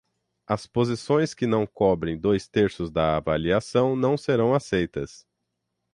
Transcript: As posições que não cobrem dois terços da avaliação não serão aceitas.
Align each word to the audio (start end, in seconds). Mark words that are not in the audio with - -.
As 0.47 0.65
posições 0.65 1.35
que 1.35 1.45
não 1.45 1.67
cobrem 1.67 2.19
dois 2.19 2.47
terços 2.47 2.89
da 2.89 3.17
avaliação 3.17 3.95
não 3.95 4.17
serão 4.17 4.55
aceitas. 4.55 5.27